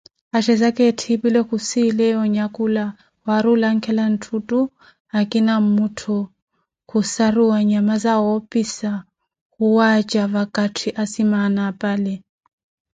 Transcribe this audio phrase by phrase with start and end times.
[0.37, 2.85] Axhezaka etthipile, khusileya onyakhula
[3.25, 4.59] waarulankhale ntthutto
[5.09, 6.19] na nkina mmuttho,
[6.89, 8.91] khusaruwa nyama zawoopisa
[9.53, 12.13] khuwattha vakatthi asimaana apale.